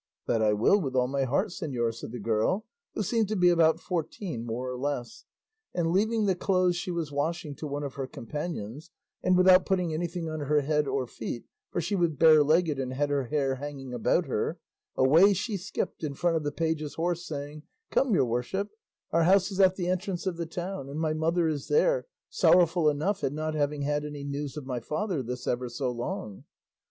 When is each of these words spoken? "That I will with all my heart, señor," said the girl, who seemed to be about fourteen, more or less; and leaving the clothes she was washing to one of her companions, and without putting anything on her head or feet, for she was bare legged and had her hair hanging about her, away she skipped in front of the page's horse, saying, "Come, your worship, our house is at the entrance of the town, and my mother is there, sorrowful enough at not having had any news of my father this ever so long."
"That 0.25 0.41
I 0.41 0.53
will 0.53 0.81
with 0.81 0.95
all 0.95 1.07
my 1.07 1.25
heart, 1.25 1.49
señor," 1.49 1.93
said 1.93 2.11
the 2.11 2.17
girl, 2.17 2.65
who 2.95 3.03
seemed 3.03 3.27
to 3.27 3.35
be 3.35 3.49
about 3.49 3.79
fourteen, 3.79 4.43
more 4.47 4.67
or 4.71 4.75
less; 4.75 5.25
and 5.75 5.91
leaving 5.91 6.25
the 6.25 6.33
clothes 6.33 6.75
she 6.75 6.89
was 6.89 7.11
washing 7.11 7.53
to 7.57 7.67
one 7.67 7.83
of 7.83 7.93
her 7.93 8.07
companions, 8.07 8.89
and 9.21 9.37
without 9.37 9.63
putting 9.67 9.93
anything 9.93 10.27
on 10.27 10.39
her 10.39 10.61
head 10.61 10.87
or 10.87 11.05
feet, 11.05 11.45
for 11.69 11.81
she 11.81 11.95
was 11.95 12.13
bare 12.13 12.41
legged 12.43 12.79
and 12.79 12.93
had 12.93 13.11
her 13.11 13.25
hair 13.25 13.57
hanging 13.57 13.93
about 13.93 14.25
her, 14.25 14.57
away 14.95 15.33
she 15.33 15.55
skipped 15.55 16.03
in 16.03 16.15
front 16.15 16.35
of 16.35 16.43
the 16.43 16.51
page's 16.51 16.95
horse, 16.95 17.23
saying, 17.23 17.61
"Come, 17.91 18.11
your 18.15 18.25
worship, 18.25 18.71
our 19.11 19.25
house 19.25 19.51
is 19.51 19.59
at 19.59 19.75
the 19.75 19.87
entrance 19.87 20.25
of 20.25 20.35
the 20.35 20.47
town, 20.47 20.89
and 20.89 20.99
my 20.99 21.13
mother 21.13 21.47
is 21.47 21.67
there, 21.67 22.07
sorrowful 22.27 22.89
enough 22.89 23.23
at 23.23 23.33
not 23.33 23.53
having 23.53 23.83
had 23.83 24.03
any 24.03 24.23
news 24.23 24.57
of 24.57 24.65
my 24.65 24.79
father 24.79 25.21
this 25.21 25.45
ever 25.45 25.69
so 25.69 25.91
long." 25.91 26.45